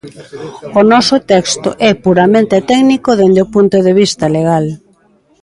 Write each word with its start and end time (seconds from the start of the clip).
O 0.79 0.81
noso 0.91 1.17
texto 1.31 1.69
é 1.89 1.91
puramente 2.05 2.57
técnico 2.71 3.09
dende 3.19 3.39
o 3.45 3.51
punto 3.55 3.77
de 3.85 3.93
vista 4.01 4.25
legal. 4.37 4.65